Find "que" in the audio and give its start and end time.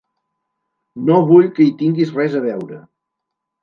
1.59-1.69